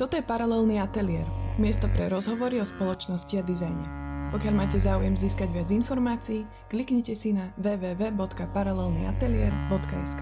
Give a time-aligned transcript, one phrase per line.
[0.00, 1.28] Toto je Paralelný ateliér,
[1.60, 3.84] miesto pre rozhovory o spoločnosti a dizajne.
[4.32, 10.20] Pokiaľ máte záujem získať viac informácií, kliknite si na www.paralelnyatelier.sk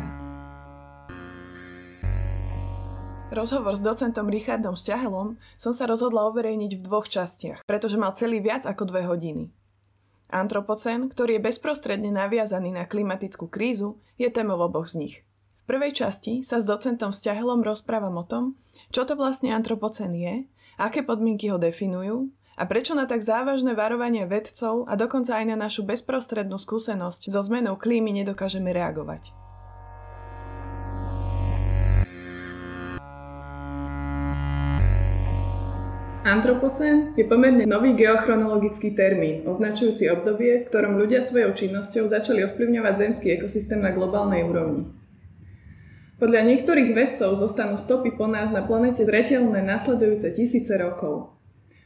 [3.30, 8.42] Rozhovor s docentom Richardom Sťahelom som sa rozhodla uverejniť v dvoch častiach, pretože mal celý
[8.42, 9.54] viac ako dve hodiny.
[10.26, 15.22] Antropocén, ktorý je bezprostredne naviazaný na klimatickú krízu, je témou oboch z nich.
[15.54, 20.48] V prvej časti sa s docentom Sťahelom rozprávam o tom, čo to vlastne antropocén je,
[20.80, 25.56] aké podmienky ho definujú a prečo na tak závažné varovanie vedcov a dokonca aj na
[25.60, 29.36] našu bezprostrednú skúsenosť so zmenou klímy nedokážeme reagovať.
[36.28, 42.94] Antropocén je pomerne nový geochronologický termín, označujúci obdobie, v ktorom ľudia svojou činnosťou začali ovplyvňovať
[43.00, 44.92] zemský ekosystém na globálnej úrovni.
[46.18, 51.30] Podľa niektorých vedcov zostanú stopy po nás na planete zretelné nasledujúce tisíce rokov.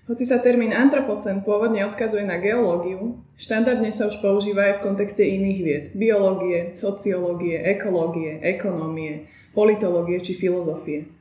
[0.09, 5.21] Hoci sa termín antropocen pôvodne odkazuje na geológiu, štandardne sa už používa aj v kontexte
[5.21, 11.13] iných vied, biológie, sociológie, ekológie, ekonómie, politológie či filozofie.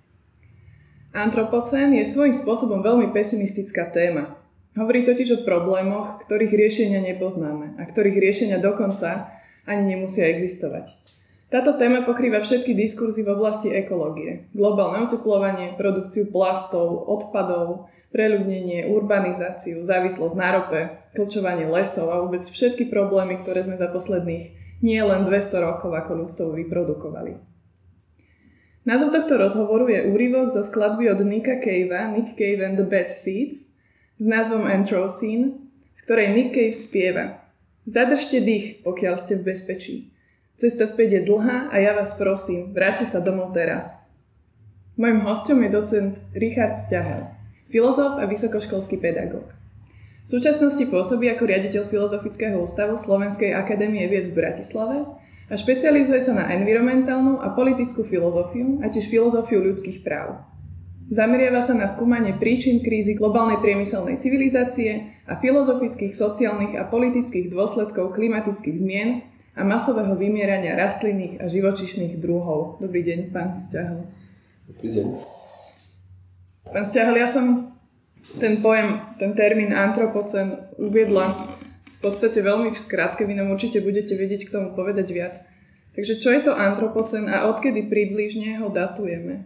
[1.12, 4.40] Antropocén je svojím spôsobom veľmi pesimistická téma.
[4.80, 9.36] Hovorí totiž o problémoch, ktorých riešenia nepoznáme a ktorých riešenia dokonca
[9.68, 11.01] ani nemusia existovať.
[11.52, 14.48] Táto téma pokrýva všetky diskurzy v oblasti ekológie.
[14.56, 20.80] Globálne oteplovanie, produkciu plastov, odpadov, preľudnenie, urbanizáciu, závislosť na rope,
[21.12, 26.26] klčovanie lesov a vôbec všetky problémy, ktoré sme za posledných nie len 200 rokov ako
[26.26, 27.38] ľudstvo vyprodukovali.
[28.82, 33.14] Názov tohto rozhovoru je úryvok zo skladby od Nicka Cavea Nick Cave and the Bad
[33.14, 33.70] Seeds
[34.18, 37.26] s názvom Anthrocene, v ktorej Nick Cave spieva
[37.86, 39.96] Zadržte dých, pokiaľ ste v bezpečí.
[40.62, 44.06] Cesta späť je dlhá a ja vás prosím, vráťte sa domov teraz.
[44.94, 47.34] Mojím hostom je docent Richard Sťahel,
[47.74, 49.50] filozof a vysokoškolský pedagóg.
[50.22, 55.10] V súčasnosti pôsobí ako riaditeľ Filozofického ústavu Slovenskej akadémie vied v Bratislave
[55.50, 60.46] a špecializuje sa na environmentálnu a politickú filozofiu a tiež filozofiu ľudských práv.
[61.10, 68.14] Zameriava sa na skúmanie príčin krízy globálnej priemyselnej civilizácie a filozofických, sociálnych a politických dôsledkov
[68.14, 69.31] klimatických zmien
[69.62, 72.82] a masového vymierania rastlinných a živočišných druhov.
[72.82, 74.10] Dobrý deň, pán Sťahel.
[74.66, 75.08] Dobrý deň.
[76.74, 77.70] Pán Sťahel, ja som
[78.42, 81.46] ten pojem, ten termín antropocen uviedla
[81.86, 85.38] v podstate veľmi v skratke, vy nám určite budete vedieť k tomu povedať viac.
[85.94, 89.46] Takže čo je to antropocen a odkedy približne ho datujeme?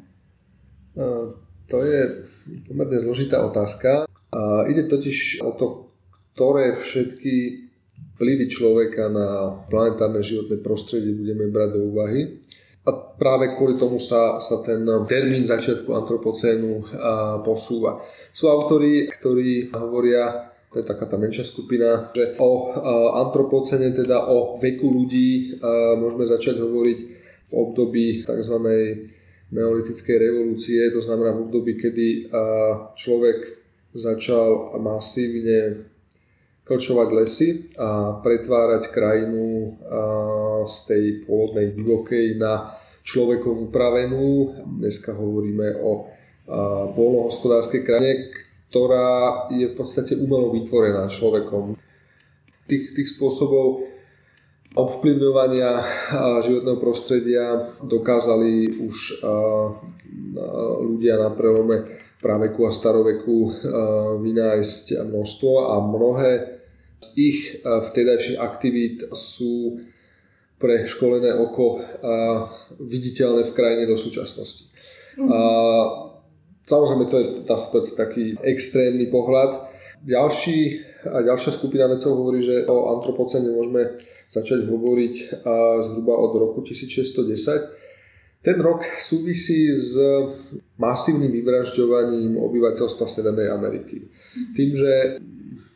[1.68, 2.24] To je
[2.72, 4.08] pomerne zložitá otázka.
[4.72, 5.92] Ide totiž o to,
[6.32, 7.65] ktoré všetky
[8.16, 12.40] vplyvy človeka na planetárne životné prostredie budeme brať do úvahy.
[12.86, 16.86] A práve kvôli tomu sa, sa ten termín začiatku antropocénu
[17.42, 17.98] posúva.
[18.30, 22.78] Sú autori, ktorí hovoria, to je taká tá menšia skupina, že o
[23.26, 25.58] antropocene, teda o veku ľudí
[25.98, 27.00] môžeme začať hovoriť
[27.50, 28.56] v období tzv.
[29.50, 32.30] neolitickej revolúcie, to znamená v období, kedy
[32.94, 33.66] človek
[33.98, 35.90] začal masívne
[36.66, 39.78] klčovať lesy a pretvárať krajinu
[40.66, 42.74] z tej pôvodnej divokej na
[43.06, 44.50] človekom upravenú.
[44.82, 46.10] Dneska hovoríme o
[46.98, 48.34] polnohospodárskej krajine,
[48.74, 51.78] ktorá je v podstate umelo vytvorená človekom.
[52.66, 53.86] Tých, tých spôsobov
[54.74, 55.86] ovplyvňovania
[56.42, 59.22] životného prostredia dokázali už
[60.82, 61.88] ľudia na prelome
[62.26, 63.54] praveku a staroveku
[64.26, 66.56] vynájsť množstvo a mnohé
[67.06, 69.80] z ich e, vtedajších aktivít sú
[70.56, 71.80] pre školené oko e,
[72.82, 74.72] viditeľné v krajine do súčasnosti.
[75.20, 75.28] Mm.
[75.30, 75.40] A,
[76.66, 79.70] samozrejme, to je sa taký extrémny pohľad.
[80.06, 80.58] Ďalší,
[81.10, 83.98] a ďalšia skupina vedcov hovorí, že o antropocene môžeme
[84.30, 85.42] začať hovoriť
[85.82, 87.85] zhruba od roku 1610.
[88.46, 89.98] Ten rok súvisí s
[90.78, 94.06] masívnym vyvražďovaním obyvateľstva Severnej Ameriky.
[94.54, 95.18] Tým, že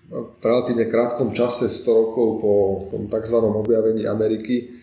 [0.10, 2.54] v relatívne krátkom čase, 100 rokov po
[2.94, 3.38] tom tzv.
[3.42, 4.79] objavení Ameriky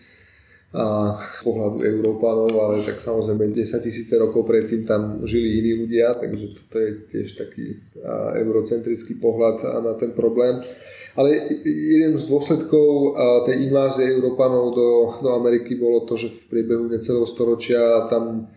[0.75, 6.19] a z pohľadu Európanov, ale tak samozrejme 10 tisíce rokov predtým tam žili iní ľudia,
[6.19, 7.79] takže toto je tiež taký
[8.43, 10.59] eurocentrický pohľad na ten problém.
[11.15, 11.33] Ale
[11.63, 13.15] jeden z dôsledkov
[13.47, 14.89] tej invázie Európanov do,
[15.23, 18.51] do Ameriky bolo to, že v priebehu necelého storočia tam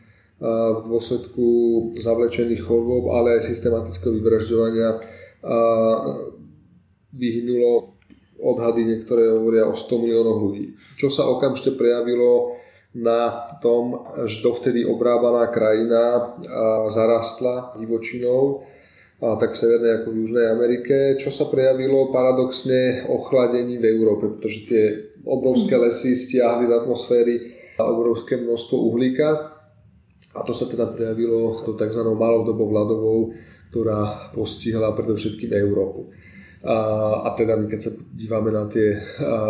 [0.75, 1.47] v dôsledku
[1.95, 4.99] zavlečených chorôb, ale aj systematického vyvražďovania
[7.15, 8.00] vyhnulo
[8.41, 10.75] odhady niektoré hovoria o 100 miliónoch ľudí.
[10.97, 12.57] Čo sa okamžite prejavilo
[12.97, 16.35] na tom, že dovtedy obrábaná krajina
[16.91, 18.67] zarastla divočinou,
[19.21, 24.33] a tak v Severnej ako v Južnej Amerike, čo sa prejavilo paradoxne ochladením v Európe,
[24.33, 24.85] pretože tie
[25.29, 25.83] obrovské mhm.
[25.85, 27.35] lesy stiahli z atmosféry
[27.77, 29.29] obrovské množstvo uhlíka
[30.37, 32.03] a to sa teda prejavilo do tzv.
[32.13, 33.33] malodobou vladovou,
[33.73, 36.13] ktorá postihla predovšetkým Európu.
[36.61, 36.77] A,
[37.25, 39.01] a teda my keď sa dívame na tie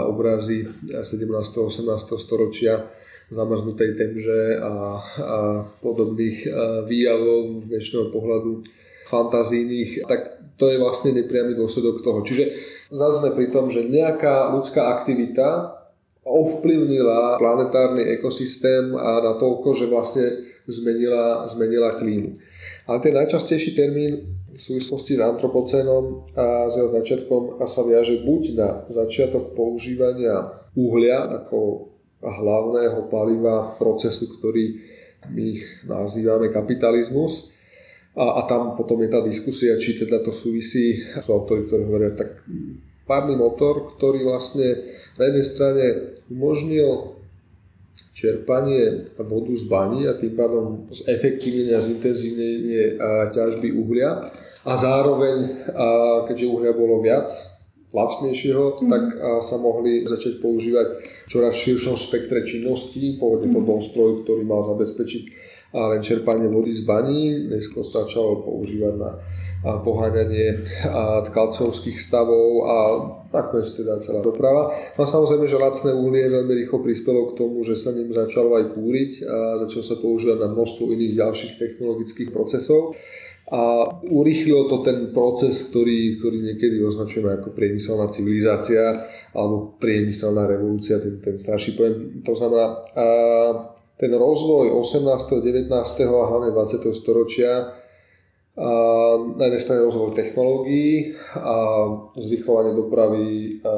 [0.06, 1.26] obrazy 17.
[1.26, 1.86] 18.
[2.14, 2.86] storočia,
[3.30, 4.72] zamrznutej temže a,
[5.02, 5.36] a
[5.82, 6.46] podobných
[6.86, 8.62] výjavov z dnešného pohľadu
[9.06, 12.22] fantazijných, tak to je vlastne nepriamy dôsledok toho.
[12.22, 12.44] Čiže
[12.94, 15.78] zase pri tom, že nejaká ľudská aktivita
[16.20, 20.26] ovplyvnila planetárny ekosystém a na toľko, že vlastne
[20.68, 22.36] zmenila, zmenila klímu.
[22.86, 28.26] Ale ten najčastejší termín v súvislosti s antropocénom a s jeho začiatkom a sa viaže
[28.26, 34.82] buď na začiatok používania uhlia ako hlavného paliva procesu, ktorý
[35.30, 35.56] my
[35.86, 37.52] nazývame kapitalizmus,
[38.16, 42.12] a, a tam potom je tá diskusia, či teda to súvisí, sú autory, ktorí hovoria,
[42.18, 42.42] tak
[43.06, 44.82] párny motor, ktorý vlastne
[45.14, 45.84] na jednej strane
[46.26, 47.19] umožnil
[48.14, 52.82] čerpanie vodu z baní a tým pádom zefektívnenie a zintenzívnenie
[53.32, 55.66] ťažby uhlia a zároveň,
[56.28, 57.26] keďže uhlia bolo viac,
[57.90, 58.90] lacnejšieho, mm.
[58.92, 59.02] tak
[59.40, 63.18] sa mohli začať používať čoraz širšom spektre činností.
[63.18, 63.66] Pôvodne to mhm.
[63.66, 65.24] bol stroj, ktorý mal zabezpečiť
[65.74, 67.50] len čerpanie vody z baní.
[67.50, 69.10] Neskôr začalo používať na
[69.60, 70.56] poháňanie
[71.28, 72.76] tkalcovských stavov a
[73.28, 74.72] nakoniec teda celá doprava.
[74.96, 78.72] No samozrejme, že lacné uhlie veľmi rýchlo prispelo k tomu, že sa ním začalo aj
[78.72, 79.36] kúriť a
[79.68, 82.96] začalo sa používať na množstvo iných ďalších technologických procesov
[83.50, 91.02] a urýchlilo to ten proces, ktorý, ktorý niekedy označujeme ako priemyselná civilizácia alebo priemyselná revolúcia,
[91.02, 92.22] ten, ten starší pojem.
[92.22, 93.06] To znamená, a
[93.98, 95.68] ten rozvoj 18., 19.
[95.68, 96.88] a hlavne 20.
[96.94, 97.79] storočia
[98.58, 98.70] a
[99.38, 101.86] na jednej strane rozvoj technológií a
[102.18, 103.26] zrýchlovanie dopravy,
[103.62, 103.72] a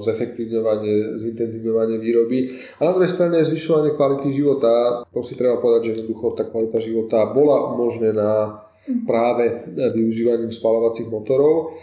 [0.00, 2.48] zefektívňovanie, zintenzívňovanie výroby
[2.80, 5.04] a na druhej strane zvyšovanie kvality života.
[5.12, 8.64] To si treba povedať, že jednoducho tá kvalita života bola umožnená
[9.04, 11.76] práve využívaním spalovacích motorov.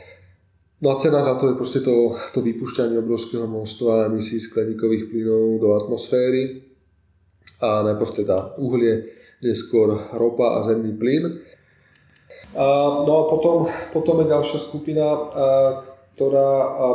[0.84, 5.64] No a cena za to je proste to, to vypúšťanie obrovského množstva emisí skleníkových plynov
[5.64, 6.60] do atmosféry
[7.64, 9.08] a najprv teda uhlie,
[9.40, 11.40] neskôr ropa a zemný plyn.
[12.54, 15.06] No a potom, potom je ďalšia skupina,
[16.14, 16.52] ktorá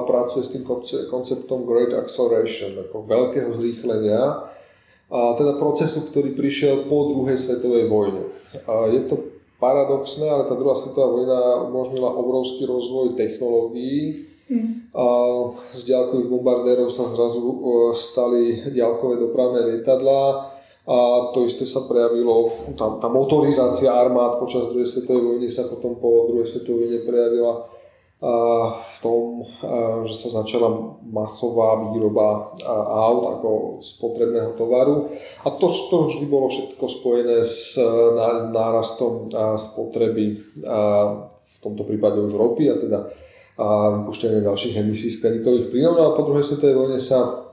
[0.06, 0.62] pracuje s tým
[1.10, 4.46] konceptom Great Acceleration, ako veľkého zrýchlenia,
[5.08, 8.28] a teda procesu, ktorý prišiel po druhej svetovej vojne.
[8.68, 14.88] A je to paradoxné, ale tá druhá svetová vojna umožnila obrovský rozvoj technológií, Mm.
[14.96, 15.04] A
[15.76, 17.36] z ďalkových bombardérov sa zrazu
[17.92, 20.56] stali ďalkové dopravné lietadlá
[20.88, 20.98] a
[21.36, 26.32] to isté sa prejavilo, tá, tá motorizácia armád počas druhej svetovej vojny sa potom po
[26.32, 27.54] druhej svetovej vojne prejavila
[28.18, 29.46] a v tom,
[30.02, 30.74] že sa začala
[31.06, 32.50] masová výroba
[33.06, 35.06] aut ako spotrebného tovaru.
[35.46, 37.78] A to, to vždy bolo všetko spojené s
[38.50, 40.34] nárastom spotreby
[41.30, 43.00] v tomto prípade už ropy a teda
[43.58, 45.98] a vypušťanie ďalších emisí skleníkových plynov.
[45.98, 47.50] No a po druhej svetovej vojne sa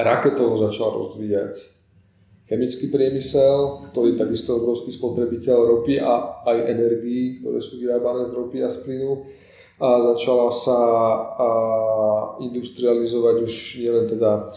[0.00, 1.77] raketovo začal rozvíjať
[2.48, 8.32] chemický priemysel, ktorý je takisto obrovský spotrebiteľ ropy a aj energií, ktoré sú vyrábané z
[8.32, 9.12] ropy a z plynu.
[9.78, 10.80] A začala sa
[11.38, 11.48] a,
[12.42, 14.50] industrializovať už nielen teda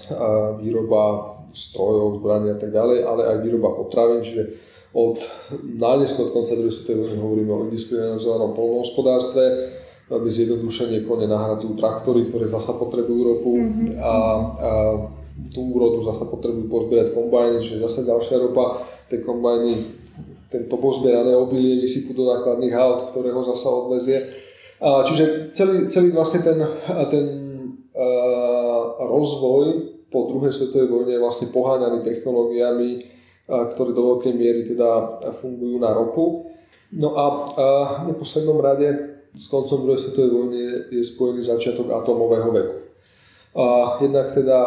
[0.58, 4.58] výroba strojov, zbraní a tak ďalej, ale aj výroba potravín, čiže
[4.92, 5.20] od
[5.62, 9.44] najneskôr od konca druhej svetovej vojny hovoríme o industrializovanom polnohospodárstve,
[10.12, 13.88] veľmi zjednodušenie kone nahradzujú traktory, ktoré zasa potrebujú ropu mm-hmm.
[14.04, 14.14] a, a
[15.50, 19.74] tú úrodu zasa potrebujú pozbierať kombajny, čiže zase ďalšia ropa, tie kombajny,
[20.54, 24.20] tento pozbierané obilie vysypú do nákladných aut, ktoré ho zasa odvezie.
[24.82, 26.58] Čiže celý, celý vlastne ten,
[27.10, 27.26] ten
[29.02, 29.66] rozvoj
[30.12, 35.80] po druhej svetovej vojne je vlastne poháňaný technológiami, uh, ktoré do veľkej miery teda fungujú
[35.80, 36.52] na ropu.
[36.92, 37.44] No a uh,
[38.04, 38.92] v neposlednom rade
[39.32, 40.60] s koncom druhej svetovej vojny
[40.92, 42.76] je spojený začiatok atomového veku.
[44.02, 44.60] Jednak teda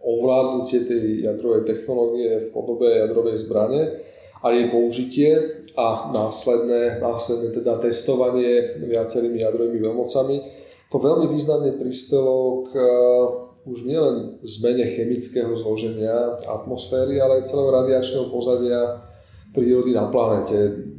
[0.00, 4.00] ovládnutie tej jadrovej technológie v podobe jadrovej zbrane
[4.40, 10.36] a jej použitie a následné, následné teda testovanie viacerými jadrovými veľmocami,
[10.90, 12.74] to veľmi významne prispelo k
[13.68, 19.04] už nielen zmene chemického zloženia atmosféry, ale aj celého radiačného pozadia
[19.52, 20.89] prírody na planete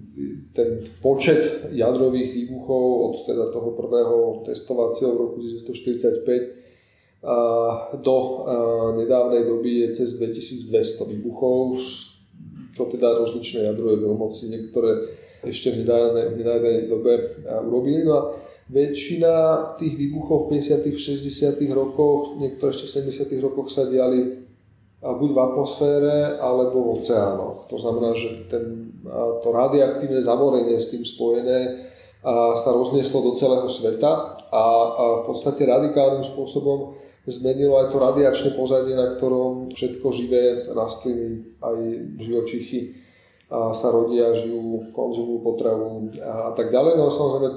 [0.51, 7.23] ten počet jadrových výbuchov od teda toho prvého testovacieho roku 1945
[8.01, 8.15] do
[8.97, 11.77] nedávnej doby je cez 2200 výbuchov,
[12.75, 15.15] čo teda rozličné jadrové veľmoci, niektoré
[15.45, 17.31] ešte v nedávnej dobe
[17.63, 18.03] urobili.
[18.03, 18.23] No a
[18.71, 19.33] väčšina
[19.77, 20.91] tých výbuchov v 50.
[20.95, 21.61] 60.
[21.75, 23.39] rokoch, niektoré ešte v 70.
[23.43, 24.47] rokoch sa diali
[25.01, 27.69] buď v atmosfére alebo v oceánoch.
[27.69, 28.90] To znamená, že ten,
[29.41, 31.89] to radioaktívne zamorenie s tým spojené
[32.53, 36.93] sa roznieslo do celého sveta a, a v podstate radikálnym spôsobom
[37.25, 41.77] zmenilo aj to radiačné pozadie, na ktorom všetko živé rastliny, aj
[42.17, 42.79] živočichy
[43.51, 46.95] a sa rodia, žijú, konzumujú potravu a, a tak ďalej.
[46.95, 47.49] No a samozrejme,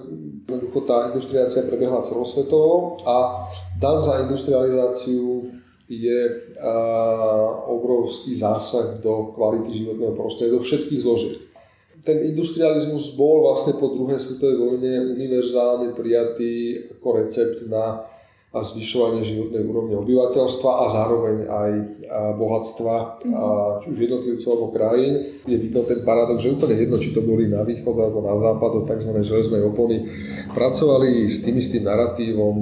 [0.43, 3.47] jednoducho tá industrializácia prebehla celosvetovo a
[3.79, 5.47] dan za industrializáciu
[5.89, 6.21] je
[6.61, 6.73] a,
[7.69, 11.45] obrovský zásah do kvality životného prostredia, do všetkých zložiek
[12.05, 18.05] ten industrializmus bol vlastne po druhej svetovej vojne univerzálne prijatý ako recept na
[18.55, 21.71] zvyšovanie životnej úrovne obyvateľstva a zároveň aj
[22.39, 22.95] bohatstva
[23.83, 25.43] či už jednotlivcov alebo krajín.
[25.43, 28.87] Je vidno ten paradox, že úplne jedno, či to boli na východ alebo na západ
[28.87, 29.11] tzv.
[29.11, 30.07] železnej opony,
[30.55, 32.55] pracovali s tým istým narratívom,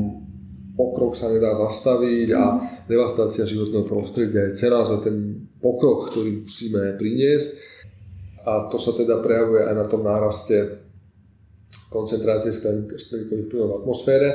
[0.82, 2.58] pokrok sa nedá zastaviť a
[2.90, 7.50] devastácia životného prostredia je cena za ten pokrok, ktorý musíme priniesť.
[8.42, 10.82] A to sa teda prejavuje aj na tom náraste
[11.86, 14.28] koncentrácie skleníkových plynov v atmosfére,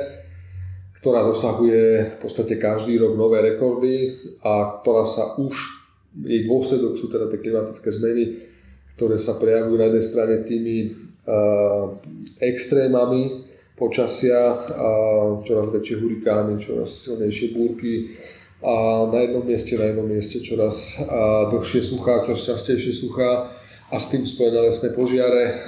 [0.95, 4.15] ktorá dosahuje v podstate každý rok nové rekordy
[4.47, 5.51] a ktorá sa už,
[6.23, 8.23] jej dôsledok sú teda tie klimatické zmeny,
[8.95, 10.77] ktoré sa prejavujú na jednej strane tými
[11.27, 11.91] uh,
[12.39, 13.46] extrémami
[13.77, 14.57] počasia,
[15.45, 18.17] čoraz väčšie hurikány, čoraz silnejšie búrky,
[18.57, 20.97] a na jednom mieste, na jednom mieste čoraz
[21.53, 23.53] dlhšie suchá, čoraz častejšie suchá
[23.93, 25.61] a s tým spojené lesné požiare,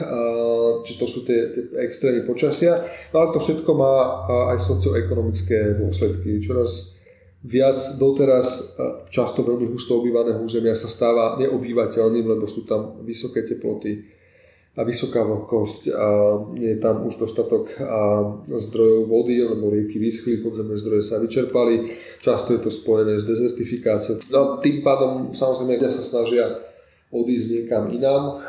[0.82, 2.82] či to sú tie, tie extrémy počasia.
[3.14, 3.94] No ale to všetko má
[4.52, 6.42] aj socioekonomické dôsledky.
[6.42, 6.98] Čoraz
[7.46, 8.76] viac doteraz
[9.14, 14.02] často veľmi husto obývaného územia sa stáva neobývateľným, lebo sú tam vysoké teploty
[14.88, 16.08] vysoká vlhkosť a
[16.56, 17.76] je tam už dostatok
[18.48, 21.96] zdrojov vody, lebo rieky vyschli, podzemné zdroje sa vyčerpali.
[22.24, 24.24] Často je to spojené s dezertifikáciou.
[24.32, 26.46] No tým pádom samozrejme ľudia sa snažia
[27.10, 28.40] odísť niekam inám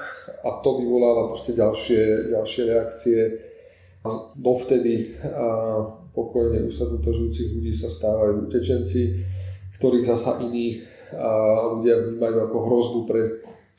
[0.45, 3.19] a to vyvoláva proste ďalšie, ďalšie reakcie.
[4.37, 5.13] Dovtedy
[6.17, 9.25] pokojne usadnuto žijúcich ľudí sa stávajú utečenci,
[9.77, 10.81] ktorých zasa iní
[11.75, 13.23] ľudia vnímajú ako hrozbu pre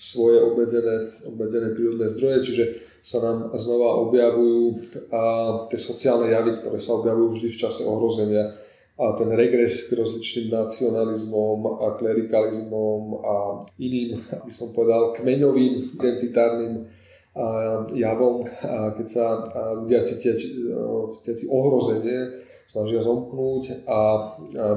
[0.02, 2.64] svoje obmedzené, obmedzené prírodné zdroje, čiže
[3.06, 4.62] sa nám znova objavujú
[5.14, 5.22] a
[5.70, 8.58] tie sociálne javy, ktoré sa objavujú vždy v čase ohrozenia
[8.98, 13.34] a ten regres k rozličným nacionalizmom a klerikalizmom a
[13.82, 16.86] iným, by som povedal, kmeňovým identitárnym
[17.94, 18.46] javom,
[18.98, 19.42] keď sa
[19.82, 20.34] ľudia cítia,
[21.10, 24.00] cítia ohrozenie, snažia zomknúť a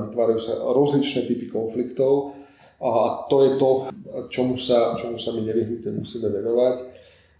[0.09, 2.44] vytvárajú sa rozličné typy konfliktov
[2.81, 2.91] a
[3.31, 3.71] to je to,
[4.31, 6.77] čomu sa, čomu sa my nevyhnutne musíme venovať,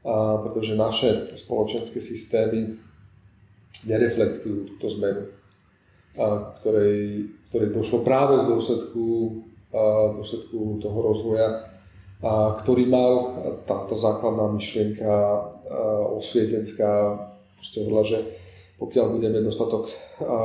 [0.05, 2.71] a pretože naše spoločenské systémy
[3.89, 5.27] nereflektujú túto zmenu
[6.15, 9.05] a ktorej, ktorej došlo práve v dôsledku,
[9.75, 11.49] v dôsledku toho rozvoja,
[12.23, 13.13] a, ktorý mal
[13.67, 15.11] táto základná myšlienka
[16.15, 17.19] osvietenská,
[17.59, 18.19] proste hovorila, že
[18.79, 19.89] pokiaľ budeme dostatok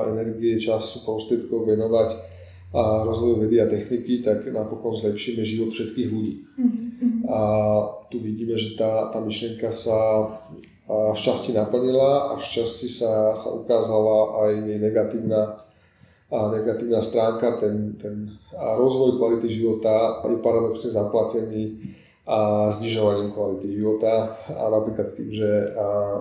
[0.10, 2.10] energie, času, prostriedkov venovať
[2.70, 6.34] a rozvoju vedy a techniky, tak napokon zlepšíme život všetkých ľudí.
[6.38, 7.26] Mm-hmm.
[7.26, 7.40] A
[8.14, 10.30] tu vidíme, že tá, tá myšlienka sa
[10.90, 15.58] šťastie naplnila a šťastie sa, sa ukázala aj jej negatívna,
[16.30, 21.82] a negatívna stránka, ten, ten rozvoj kvality života je paradoxne zaplatený
[22.30, 25.74] a znižovaním kvality života a napríklad tým, že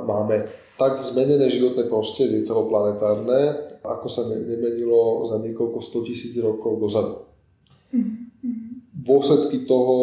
[0.08, 0.48] máme
[0.80, 7.28] tak zmenené životné prostredie celoplanetárne, ako sa nemenilo za niekoľko 100 tisíc rokov dozadu.
[7.92, 8.24] Mm-hmm.
[9.04, 9.96] Dôsledky toho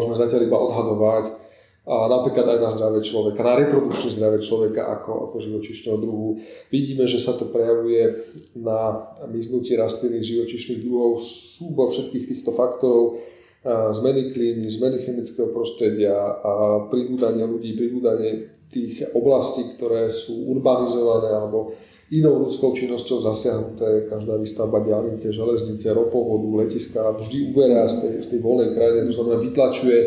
[0.00, 1.44] môžeme zatiaľ iba odhadovať,
[1.82, 6.38] a napríklad aj na zdravie človeka, na reprodukčné zdravie človeka ako, ako živočišného druhu.
[6.70, 8.22] Vidíme, že sa to prejavuje
[8.54, 13.18] na miznutí rastlinných živočišných druhov, súbor všetkých týchto faktorov,
[13.66, 21.78] zmeny klímy, zmeny chemického prostredia a pribúdanie ľudí, pribúdanie tých oblastí, ktoré sú urbanizované alebo
[22.12, 28.28] inou ľudskou činnosťou zasiahnuté, každá výstavba diálnice, železnice, ropovodu, letiska vždy uberá z tej, z
[28.36, 29.98] tej voľnej krajiny, to znamená vytlačuje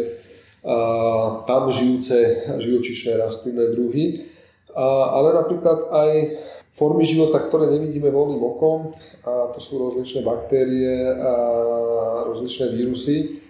[1.46, 2.18] tam žijúce
[2.58, 4.28] živočišné rastlinné druhy,
[4.76, 6.12] ale napríklad aj
[6.76, 8.92] formy života, ktoré nevidíme voľným okom,
[9.26, 11.34] a to sú rozličné baktérie a
[12.28, 13.45] rozličné vírusy,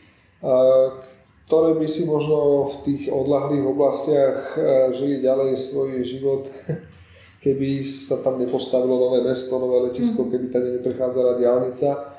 [1.46, 4.58] ktoré by si možno v tých odlahlých oblastiach
[4.92, 6.50] žili ďalej svoj život,
[7.46, 10.30] keby sa tam nepostavilo nové mesto, nové letisko, mm.
[10.34, 12.18] keby tam neprechádzala diálnica.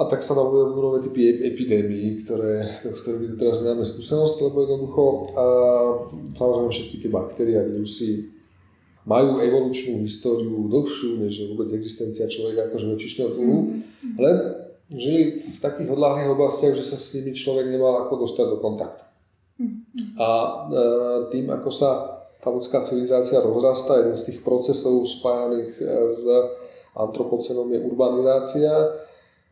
[0.00, 4.64] A tak sa nám uvedomujú nové typy epidémií, ktoré, s ktorými teraz nemáme skúsenosť, lebo
[4.64, 5.04] jednoducho
[5.36, 5.44] a,
[6.32, 8.32] samozrejme všetky tie baktérie a vírusy
[9.04, 14.16] majú evolučnú históriu dlhšiu, než je vôbec existencia človeka ako živočišného druhu, mm.
[14.16, 14.36] len
[14.90, 19.04] žili v takých odláhlých oblastiach, že sa s nimi človek nemal ako dostať do kontaktu.
[19.60, 19.76] Mm.
[20.18, 20.50] A e,
[21.30, 21.90] tým, ako sa
[22.40, 26.22] tá ľudská civilizácia rozrastá, jeden z tých procesov spájaných e, s
[26.96, 28.72] antropocenom je urbanizácia,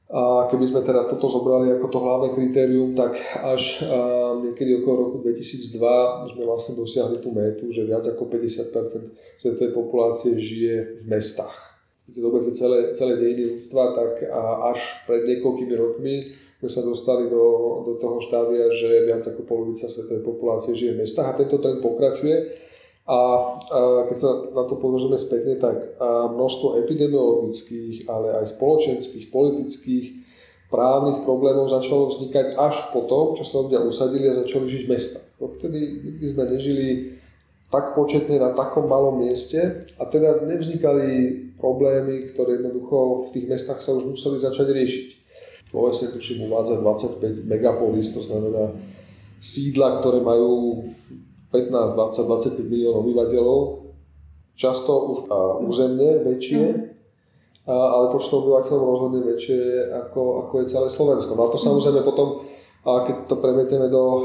[0.09, 3.13] a keby sme teda toto zobrali ako to hlavné kritérium, tak
[3.45, 3.85] až
[4.41, 10.41] niekedy okolo roku 2002 sme vlastne dosiahli tú métu, že viac ako 50% svetovej populácie
[10.41, 11.68] žije v mestách.
[12.09, 14.25] Keď zoberte celé, celé dejiny ľudstva, tak
[14.73, 17.45] až pred niekoľkými rokmi sme sa dostali do,
[17.85, 21.85] do toho štádia, že viac ako polovica svetovej populácie žije v mestách a tento trend
[21.85, 22.65] pokračuje.
[23.09, 23.21] A, a
[24.09, 26.01] keď sa na to pozrieme spätne, tak
[26.33, 30.07] množstvo epidemiologických, ale aj spoločenských, politických,
[30.69, 34.91] právnych problémov začalo vznikať až po tom, čo sa ľudia usadili a začali žiť v
[34.93, 35.27] mestách.
[35.41, 35.81] Vtedy
[36.29, 37.17] sme nežili
[37.69, 43.85] tak početne na takom malom mieste a teda nevznikali problémy, ktoré jednoducho v tých mestách
[43.85, 45.07] sa už museli začať riešiť.
[45.69, 48.73] V OSN tuším uvádza 25 megapolis, to znamená
[49.37, 50.81] sídla, ktoré majú
[51.53, 53.61] 15, 20, 25 miliónov obyvateľov,
[54.57, 56.65] často už a, územne väčšie,
[57.69, 61.37] a, ale počtom obyvateľov rozhodne väčšie ako, ako je celé Slovensko.
[61.37, 62.49] No a to samozrejme potom,
[62.89, 64.25] a keď to premieteme do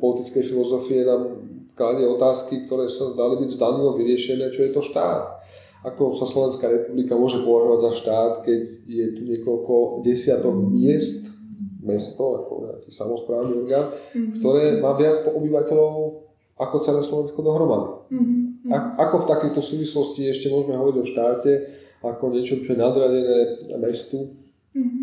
[0.00, 5.42] politickej filozofie, nám kladie otázky, ktoré sa dali byť zdanlivo vyriešené, čo je to štát.
[5.84, 11.36] Ako sa Slovenská republika môže považovať za štát, keď je tu niekoľko desiatok miest,
[11.84, 14.34] mesto, ako nejaký samozprávny orgán, mm-hmm.
[14.40, 16.24] ktoré má viac obyvateľov
[16.56, 17.90] ako celé Slovensko dohromady.
[18.16, 18.72] Mm-hmm.
[18.72, 21.52] A, ako v takejto súvislosti ešte môžeme hovoriť o štáte
[22.00, 24.32] ako niečo, čo je nadradené mestu.
[24.72, 25.02] Mm-hmm.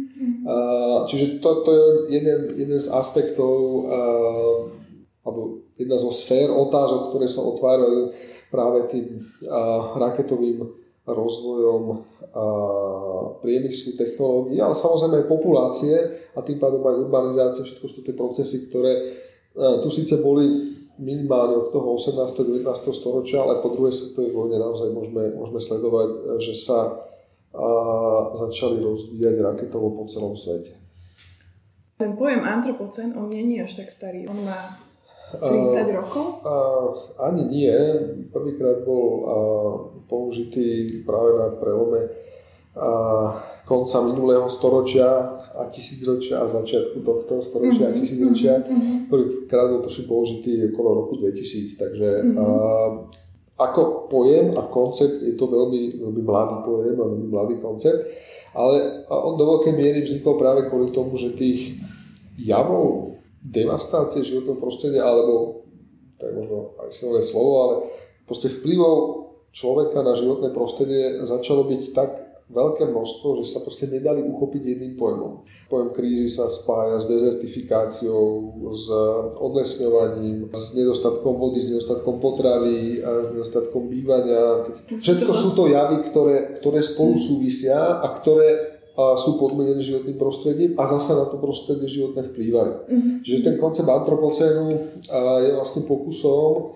[1.06, 1.86] Čiže to, to je
[2.18, 3.54] jeden, jeden z aspektov
[3.86, 4.41] alebo
[5.82, 8.14] jedna zo sfér otázok, ktoré sa otvárajú
[8.54, 10.62] práve tým a, raketovým
[11.08, 11.98] rozvojom a,
[13.42, 15.96] priemyslu, technológií, ale samozrejme aj populácie
[16.38, 18.94] a tým pádom aj urbanizácia, všetko sú tie procesy, ktoré
[19.58, 22.22] a, tu síce boli minimálne od toho 18.
[22.22, 22.62] 19.
[22.94, 26.80] storočia, ale po druhej svetovej vojne naozaj môžeme, môžeme sledovať, že sa
[27.52, 27.68] a,
[28.38, 30.78] začali rozvíjať raketovo po celom svete.
[32.02, 34.26] Ten pojem antropocén, on nie je až tak starý.
[34.26, 34.58] On má
[35.40, 36.26] 30 rokov?
[36.44, 36.54] A,
[37.32, 37.74] ani nie.
[38.34, 39.16] Prvýkrát bol a,
[40.12, 42.02] použitý práve na prelome
[42.76, 42.90] a,
[43.64, 45.08] konca minulého storočia
[45.56, 47.96] a tisícročia a začiatku tohto storočia mm-hmm.
[47.96, 48.54] a tisícročia.
[48.60, 48.98] Mm-hmm.
[49.08, 52.38] Prvýkrát bol tuším použitý okolo roku 2000, takže mm-hmm.
[52.40, 52.46] a,
[53.62, 58.00] ako pojem a koncept je to veľmi, veľmi mladý pojem a veľmi mladý koncept,
[58.58, 61.80] ale on do veľkej miery vznikol práve kvôli tomu, že tých
[62.42, 63.11] javov
[63.42, 65.66] devastácie životného prostredia, alebo
[66.22, 67.76] to je možno aj silné slovo, ale
[68.30, 68.98] proste vplyvov
[69.50, 72.12] človeka na životné prostredie začalo byť tak
[72.52, 75.48] veľké množstvo, že sa proste nedali uchopiť jedným pojmom.
[75.72, 78.28] Pojem krízy sa spája s dezertifikáciou,
[78.76, 78.92] s
[79.40, 84.68] odlesňovaním, s nedostatkom vody, s nedostatkom potravy, a s nedostatkom bývania.
[84.84, 90.76] Všetko sú to javy, ktoré, ktoré spolu súvisia a ktoré a sú podmienené životným prostredím
[90.76, 92.74] a zasa na to prostredie životné vplývajú.
[92.92, 93.14] Mm-hmm.
[93.24, 94.68] Čiže ten koncept antropocénu
[95.48, 96.76] je vlastne pokusom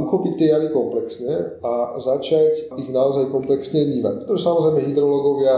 [0.00, 4.24] uchopiť tie javy komplexne a začať ich naozaj komplexne vnímať.
[4.24, 5.54] Pretože samozrejme hydrologovia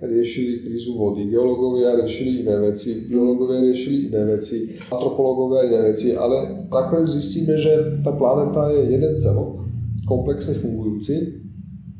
[0.00, 6.64] riešili krízu vody, geológovia riešili iné veci, biológovia riešili iné veci, antropológovia iné veci, ale
[6.72, 9.60] nakoniec zistíme, že tá planéta je jeden celok,
[10.08, 11.44] komplexne fungujúci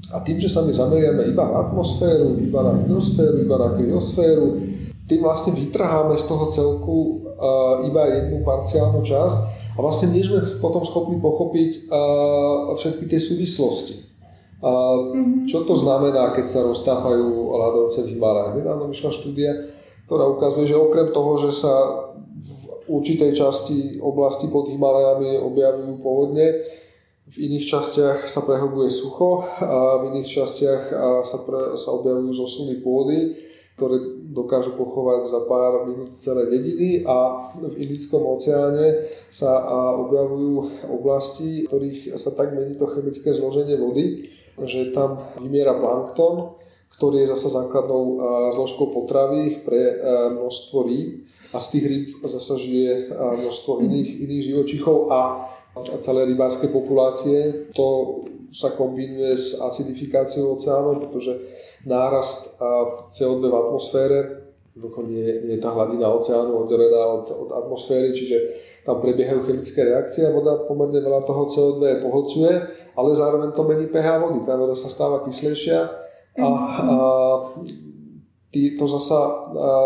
[0.08, 4.48] a tým, že sa my zameriame iba na atmosféru, iba na hydrosféru, iba na kryosféru,
[5.10, 6.96] tým vlastne vytrháme z toho celku
[7.36, 9.38] uh, iba jednu parciálnu časť
[9.74, 14.06] a vlastne nie sme potom schopní pochopiť uh, všetky tie súvislosti.
[14.60, 15.48] Uh, mm-hmm.
[15.48, 18.60] Čo to znamená, keď sa roztápajú ľadovce v Himalajách?
[18.60, 19.52] Nedávno vyšla štúdia,
[20.04, 21.74] ktorá ukazuje, že okrem toho, že sa
[22.40, 22.52] v
[22.90, 26.60] určitej časti oblasti pod Himalajami objavujú povodne,
[27.30, 30.82] v iných častiach sa prehlbuje sucho a v iných častiach
[31.22, 33.38] sa, pre, sa objavujú zosuny pôdy,
[33.78, 33.96] ktoré
[34.34, 39.62] dokážu pochovať za pár minút celé dediny a v Indickom oceáne sa
[40.04, 44.26] objavujú oblasti, v ktorých sa tak mení to chemické zloženie vody,
[44.66, 46.58] že tam vymiera plankton,
[46.90, 48.20] ktorý je zasa základnou
[48.52, 50.02] zložkou potravy pre
[50.34, 55.20] množstvo rýb a z tých rýb zasa žije množstvo iných, iných živočichov a
[55.76, 57.70] a celé rybárske populácie.
[57.78, 61.38] To sa kombinuje s acidifikáciou oceánov, pretože
[61.86, 62.58] nárast
[63.14, 64.18] CO2 v atmosfére,
[64.80, 68.36] nie, nie je tá hladina oceánu oddelená od, od atmosféry, čiže
[68.86, 72.52] tam prebiehajú chemické reakcie a voda pomerne veľa toho CO2 pohlcuje,
[72.96, 74.40] ale zároveň to mení pH vody.
[74.46, 75.78] Tá voda sa stáva kyslejšia
[76.40, 76.96] a, a
[78.50, 79.20] to zasa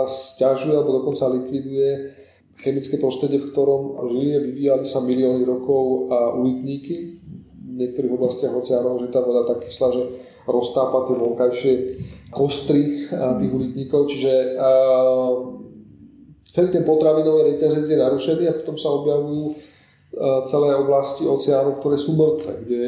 [0.08, 2.23] stiažuje alebo dokonca likviduje
[2.60, 7.22] chemické prostredie, v ktorom žili, vyvíjali sa milióny rokov a ulitníky.
[7.64, 10.02] V niektorých oblastiach oceánov, že tá voda tak kyslá, že
[10.46, 11.72] roztápa tie vonkajšie
[12.30, 14.60] kostry tých ulitníkov, čiže
[16.46, 19.58] celý ten potravinový reťazec je narušený a potom sa objavujú
[20.46, 22.82] celé oblasti oceánu, ktoré sú mŕtve, kde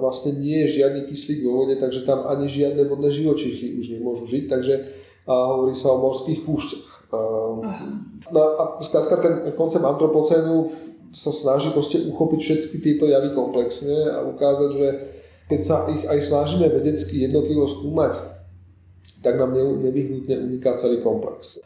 [0.00, 4.24] vlastne nie je žiadny kyslík vo vode, takže tam ani žiadne vodné živočichy už nemôžu
[4.24, 4.74] žiť, takže
[5.28, 7.12] hovorí sa o morských púšťach.
[8.30, 10.70] No a skrátka ten koncept antropocénu
[11.10, 14.88] sa snaží proste uchopiť všetky tieto javy komplexne a ukázať, že
[15.50, 18.14] keď sa ich aj snažíme vedecky jednotlivo skúmať,
[19.18, 21.58] tak nám nevyhnutne uniká celý komplex.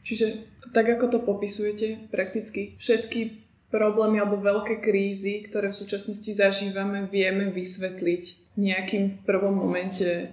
[0.00, 7.04] Čiže tak ako to popisujete, prakticky všetky problémy alebo veľké krízy, ktoré v súčasnosti zažívame,
[7.10, 10.32] vieme vysvetliť nejakým v prvom momente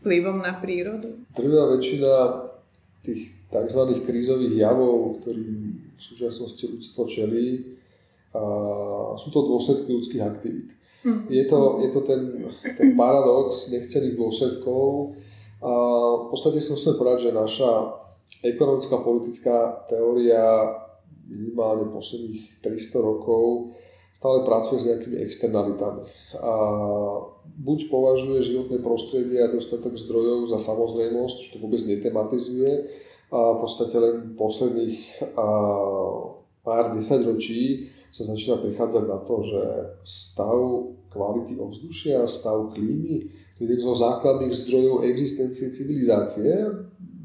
[0.00, 1.14] vplyvom na prírodu?
[1.36, 2.12] Prvá väčšina
[3.04, 3.82] tých tzv.
[4.06, 5.54] krízových javov, ktorým
[5.94, 7.76] v súčasnosti ľudstvo čelí,
[8.30, 10.70] a sú to dôsledky ľudských aktivít.
[11.02, 11.26] Mm.
[11.26, 12.22] Je to, je to ten,
[12.78, 15.18] ten paradox nechcených dôsledkov.
[15.60, 15.72] A
[16.14, 17.70] v podstate som musím povedať, že naša
[18.46, 19.56] ekonomická politická
[19.90, 20.46] teória
[21.26, 23.74] minimálne posledných 300 rokov
[24.14, 26.06] stále pracuje s nejakými externalitami.
[26.38, 26.52] A
[27.46, 32.72] buď považuje životné prostredie a dostatok zdrojov za samozrejmosť, čo to vôbec netematizuje,
[33.30, 35.46] a v podstate len posledných a,
[36.66, 39.62] pár desaťročí sa začína prichádzať na to, že
[40.02, 40.58] stav
[41.14, 43.22] kvality ovzdušia, stav klímy,
[43.54, 46.50] to je zo základných zdrojov existencie civilizácie.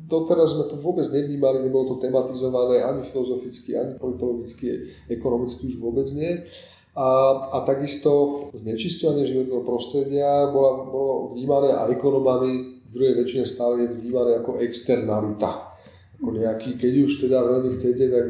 [0.06, 6.06] Doteraz sme to vôbec nevnímali, nebolo to tematizované ani filozoficky, ani politologicky, ekonomicky už vôbec
[6.14, 6.46] nie.
[6.94, 13.84] A, a takisto znečisťovanie životného prostredia bola, bolo vnímané a ekonomami v druhej väčšine stále
[13.84, 15.75] je vnímané ako externalita
[16.16, 18.26] ako nejaký, keď už teda veľmi chcete, tak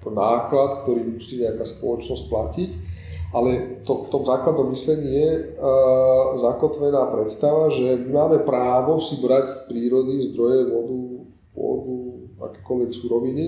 [0.00, 2.70] ako náklad, ktorý musí nejaká spoločnosť platiť,
[3.34, 9.18] ale to, v tom základnom myslení je uh, zakotvená predstava, že my máme právo si
[9.18, 11.00] brať z prírody zdroje, vodu,
[11.50, 13.46] pôdu, akékoľvek suroviny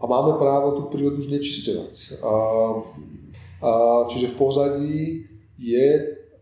[0.00, 1.94] a máme právo tú prírodu znečisťovať.
[2.18, 2.32] A,
[3.62, 3.70] a,
[4.10, 5.02] čiže v pozadí
[5.60, 5.86] je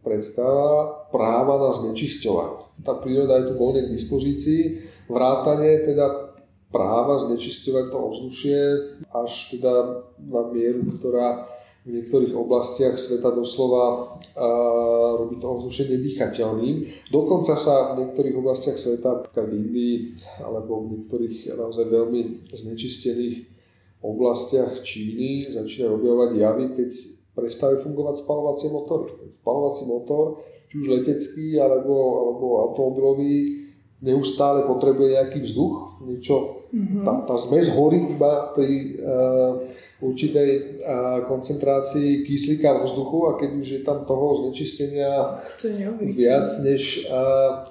[0.01, 2.87] predstava práva na znečisťovanie.
[2.87, 4.63] Tá príroda je tu voľne k dispozícii,
[5.11, 6.28] vrátanie teda
[6.69, 8.61] práva znečisťovať to ovzdušie
[9.13, 11.49] až teda na mieru, ktorá
[11.89, 14.47] v niektorých oblastiach sveta doslova a,
[15.17, 17.09] robí to ovzdušie nedýchateľným.
[17.09, 19.95] Dokonca sa v niektorých oblastiach sveta, v Indii
[20.45, 23.37] alebo v niektorých naozaj veľmi znečistených
[24.05, 26.89] oblastiach Číny začínajú objavovať javy, keď
[27.33, 29.09] prestávajú fungovať spalovacie motory.
[29.41, 33.65] Spalovací motor, či už letecký alebo, alebo automobilový,
[34.03, 37.05] neustále potrebuje nejaký vzduch, niečo, mm-hmm.
[37.05, 39.53] tá, tá zmes horí iba pri uh,
[39.99, 40.51] určitej
[40.85, 45.69] uh, koncentrácii kyslíka v vzduchu a keď už je tam toho znečistenia to
[46.15, 47.67] viac, než uh,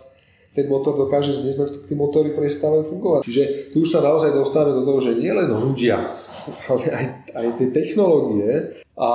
[0.57, 3.21] ten motor dokáže zniesť, tak tie motory prestávajú fungovať.
[3.29, 6.17] Čiže tu už sa naozaj dostávame do toho, že nielen ľudia,
[6.73, 7.05] ale aj,
[7.37, 9.11] aj tie technológie a, a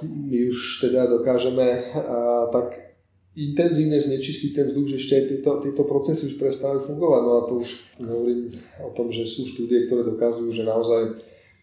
[0.00, 2.91] my už teda dokážeme a, tak
[3.32, 7.20] intenzívne znečistiť ten vzduch, že ešte aj tieto, tieto procesy už prestávajú fungovať.
[7.24, 7.68] No a to už
[8.04, 8.40] hovorím
[8.84, 11.16] o tom, že sú štúdie, ktoré dokazujú, že naozaj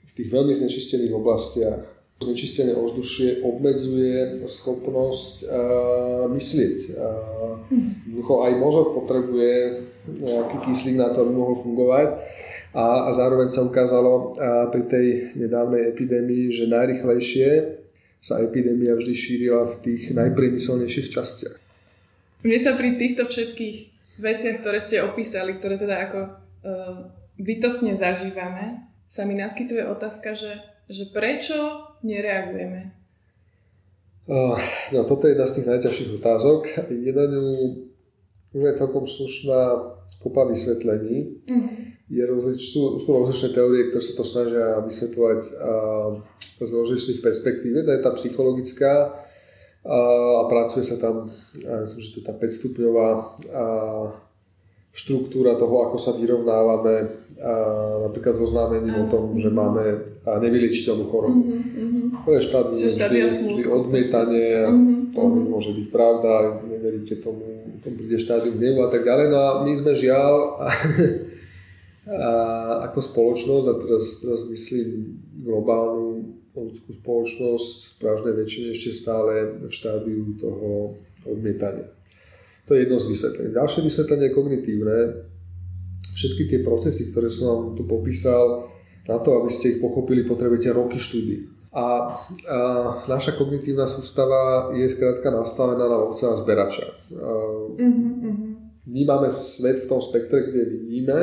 [0.10, 6.77] v tých veľmi znečistených oblastiach znečistené ovzdušie obmedzuje schopnosť uh, myslieť.
[8.19, 9.88] Uh, aj mozog potrebuje
[10.19, 12.19] nejaký kyslík na to, aby mohol fungovať.
[12.75, 15.08] A, a zároveň sa ukázalo uh, pri tej
[15.39, 17.79] nedávnej epidémii, že najrychlejšie
[18.19, 21.55] sa epidémia vždy šírila v tých najpriemyselnejších častiach.
[22.43, 23.77] Mne sa pri týchto všetkých
[24.19, 26.32] veciach, ktoré ste opísali, ktoré teda ako uh,
[27.39, 30.60] bytostne zažívame, sa mi naskytuje otázka, že,
[30.91, 31.55] že prečo
[32.03, 32.93] nereagujeme?
[34.29, 34.60] Uh,
[34.93, 36.62] no toto je jedna z tých najťažších otázok.
[36.91, 37.47] Je na ňu
[38.54, 39.62] už aj celkom slušná
[40.22, 41.46] kopa vysvetlení.
[41.50, 45.40] Mm je rozlič, sú, sú rozličné teórie, ktoré sa to snažia vysvetľovať
[46.58, 47.78] z rozličných perspektív.
[47.78, 48.94] Jedna je tá psychologická
[49.86, 49.98] a,
[50.42, 53.18] a pracuje sa tam, myslím, že to je tá 5 stupňová a,
[54.89, 56.95] štruktúra toho, ako sa vyrovnávame
[57.39, 57.54] a
[58.10, 61.39] napríklad s oznámením o tom, že máme nevyliečiteľnú chorobu.
[61.39, 62.28] Mm-hmm.
[62.28, 65.15] To je štádium vždy, vždy odmietanie, mm-hmm.
[65.15, 65.47] to mm-hmm.
[65.47, 67.47] môže byť pravda, neveríte tomu,
[67.80, 69.32] tom príde štádium hnevu a tak ďalej.
[69.32, 70.67] No a my sme žiaľ a,
[72.12, 72.32] a
[72.91, 79.71] ako spoločnosť, a teraz, teraz myslím globálnu ľudskú spoločnosť v pražnej väčšine ešte stále v
[79.71, 81.88] štádiu toho odmietania.
[82.69, 83.49] To je jedno z vysvetlení.
[83.58, 84.97] Ďalšie vysvetlenie je kognitívne
[86.13, 88.69] všetky tie procesy, ktoré som vám tu popísal,
[89.10, 91.49] na to, aby ste ich pochopili, potrebujete roky štúdie.
[91.73, 91.88] A, a
[93.10, 96.86] naša kognitívna sústava je skrátka nastavená na lovca a zberača.
[98.86, 101.17] My máme svet v tom spektre, kde vidíme,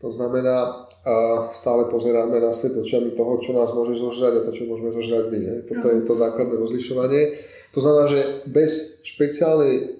[0.00, 4.52] to znamená, a stále pozeráme na svet očami toho, čo nás môže zožrať a to,
[4.52, 5.38] čo môžeme zožrať my.
[5.40, 5.54] Ne?
[5.64, 7.36] Toto je to základné rozlišovanie.
[7.72, 9.99] To znamená, že bez špeciálnej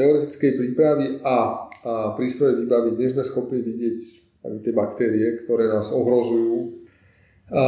[0.00, 3.98] teoretickej prípravy a a prístroje výbavy nie sme schopní vidieť
[4.60, 6.76] tie baktérie, ktoré nás ohrozujú.
[7.50, 7.64] A,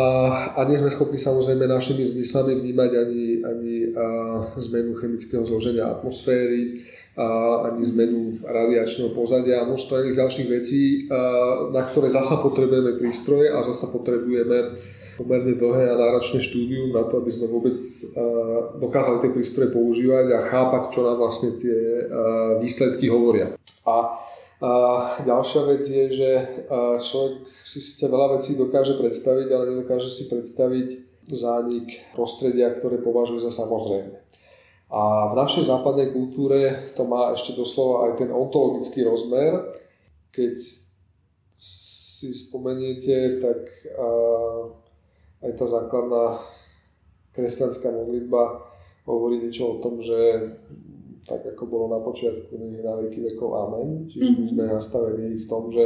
[0.54, 4.04] a nie sme schopní samozrejme našimi zmyslami vnímať ani, ani a,
[4.54, 6.78] zmenu chemického zloženia atmosféry,
[7.18, 7.26] a,
[7.72, 11.18] ani zmenu radiačného pozadia a množstvo iných ďalších vecí, a,
[11.74, 14.70] na ktoré zasa potrebujeme prístroje a zasa potrebujeme
[15.18, 17.76] pomerne dlhé a náročné štúdium na to, aby sme vôbec
[18.80, 21.78] dokázali tie prístroje používať a chápať, čo nám vlastne tie
[22.62, 23.56] výsledky hovoria.
[23.84, 23.96] A
[25.26, 26.30] ďalšia vec je, že
[27.02, 27.34] človek
[27.66, 30.88] si síce veľa vecí dokáže predstaviť, ale nedokáže si predstaviť
[31.30, 34.18] zánik prostredia, ktoré považuje za samozrejme.
[34.92, 39.72] A v našej západnej kultúre to má ešte doslova aj ten ontologický rozmer.
[40.36, 40.52] Keď
[41.56, 43.60] si spomeniete, tak
[45.42, 46.38] aj tá základná
[47.34, 48.62] kresťanská modlitba
[49.06, 50.18] hovorí niečo o tom, že
[51.26, 54.06] tak ako bolo na počiatku, na veky vekov amen.
[54.10, 55.82] Čiže my sme nastavení v tom, že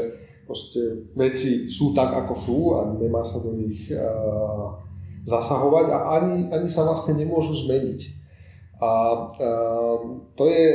[0.48, 4.72] proste veci sú tak, ako sú a nemá sa do nich uh,
[5.28, 8.00] zasahovať a ani, ani sa vlastne nemôžu zmeniť.
[8.80, 8.90] A
[9.28, 9.98] uh,
[10.36, 10.68] to je,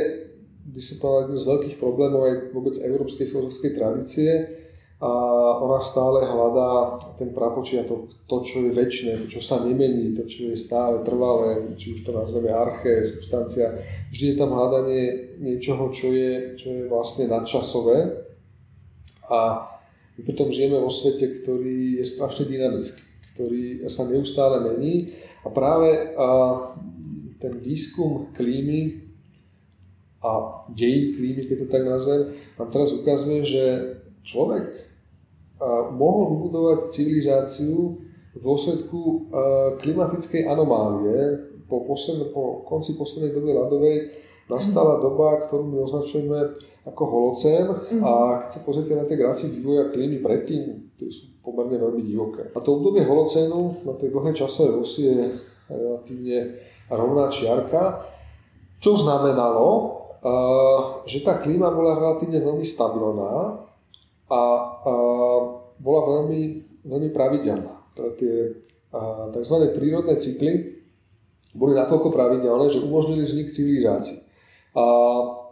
[0.70, 4.30] by sa to jeden z veľkých problémov aj vôbec európskej filozofickej tradície,
[5.02, 5.10] a
[5.58, 10.54] ona stále hľadá ten prapočiatok, to, čo je väčšie, to, čo sa nemení, to, čo
[10.54, 13.82] je stále trvalé, či už to nazveme arché, substancia.
[14.14, 17.98] Vždy je tam hľadanie niečoho, čo je, čo je vlastne nadčasové.
[19.26, 19.66] A
[20.14, 23.02] my potom žijeme vo svete, ktorý je strašne dynamický,
[23.34, 25.18] ktorý sa neustále mení.
[25.42, 26.26] A práve a,
[27.42, 29.02] ten výskum klímy
[30.22, 33.64] a dejín klímy, keď to tak nazvem, nám teraz ukazuje, že
[34.22, 34.91] človek
[35.94, 37.98] mohol vybudovať civilizáciu
[38.32, 39.30] v dôsledku
[39.80, 41.48] klimatickej anomálie.
[41.70, 43.96] Po, posled, po konci poslednej doby ľadovej
[44.52, 46.52] nastala doba, ktorú my označujeme
[46.84, 48.02] ako holocén mm.
[48.04, 52.52] a keď sa pozrite na tie grafy vývoja klímy predtým, tie sú pomerne veľmi divoké.
[52.52, 55.16] A to obdobie holocénu na tej dlhej časovej osi je
[55.72, 56.38] relatívne
[56.92, 58.04] rovná čiarka,
[58.82, 59.96] čo znamenalo,
[61.08, 63.64] že tá klíma bola relatívne veľmi stabilná,
[64.32, 64.40] a
[65.82, 66.42] bola veľmi,
[66.86, 67.74] veľmi pravidelná.
[68.14, 68.34] Tie
[69.34, 69.56] tzv.
[69.74, 70.78] prírodné cykly
[71.52, 74.30] boli natoľko pravidelné, že umožnili vznik civilizácií.
[74.72, 74.84] A,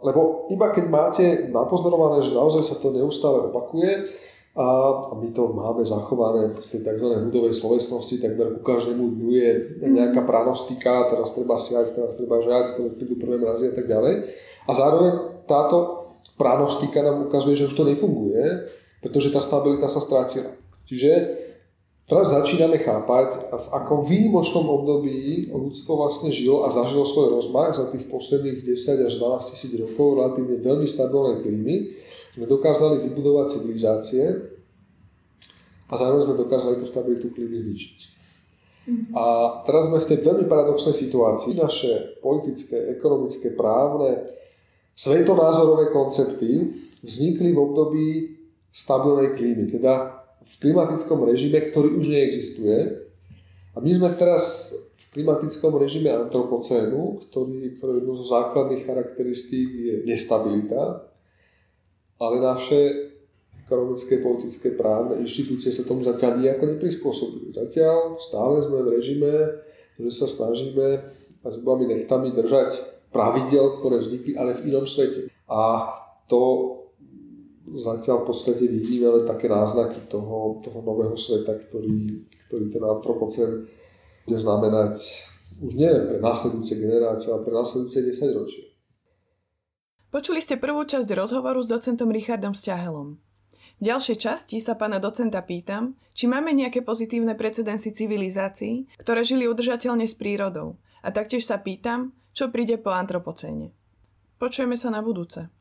[0.01, 4.09] lebo iba keď máte napozorované, že naozaj sa to neustále opakuje,
[4.51, 4.67] a,
[5.07, 7.07] a my to máme zachované v tej tzv.
[7.07, 12.75] hudovej slovesnosti, takmer ku každému dňu je nejaká pranostika, teraz treba siať, teraz treba žať,
[12.75, 14.27] teraz prídu prvé mrazy a tak ďalej.
[14.67, 15.13] A zároveň
[15.47, 15.77] táto
[16.35, 18.67] pranostika nám ukazuje, že už to nefunguje,
[19.01, 20.53] pretože tá stabilita sa strátila.
[20.85, 21.11] Čiže
[22.05, 27.89] teraz začíname chápať, v akom výnimočnom období ľudstvo vlastne žilo a zažilo svoj rozmach za
[27.89, 31.75] tých posledných 10 až 12 tisíc rokov relatívne veľmi stabilnej klímy.
[32.37, 34.23] Sme dokázali vybudovať civilizácie
[35.91, 37.99] a zároveň sme dokázali tú stabilitu klímy zničiť.
[38.81, 39.03] Mhm.
[39.17, 39.23] A
[39.65, 41.57] teraz sme v tej veľmi paradoxnej situácii.
[41.57, 44.25] Naše politické, ekonomické, právne,
[44.91, 46.69] Svetonázorové koncepty
[47.01, 48.07] vznikli v období
[48.71, 53.07] stabilnej klímy, teda v klimatickom režime, ktorý už neexistuje.
[53.75, 59.95] A my sme teraz v klimatickom režime antropocénu, ktorý, ktorý jedno zo základných charakteristík je
[60.07, 61.07] nestabilita,
[62.17, 63.11] ale naše
[63.67, 67.55] ekonomické, politické, právne inštitúcie sa tomu zatiaľ nejako neprispôsobujú.
[67.55, 69.33] Zatiaľ stále sme v režime,
[69.95, 70.99] že sa snažíme
[71.41, 72.75] a zubami nechtami držať
[73.15, 75.31] pravidel, ktoré vznikli, ale v inom svete.
[75.47, 75.95] A
[76.27, 76.39] to
[77.75, 83.51] zatiaľ v podstate vidíme len také náznaky toho, toho nového sveta, ktorý, ktorý ten antropocén
[84.25, 84.95] bude znamenať
[85.59, 88.63] už nie pre následujúce generácie, ale pre následujúce 10 ročie.
[90.11, 93.15] Počuli ste prvú časť rozhovoru s docentom Richardom Sťahelom.
[93.79, 99.47] V ďalšej časti sa pána docenta pýtam, či máme nejaké pozitívne precedensy civilizácií, ktoré žili
[99.47, 100.77] udržateľne s prírodou.
[101.01, 103.73] A taktiež sa pýtam, čo príde po antropocéne.
[104.37, 105.60] Počujeme sa na budúce.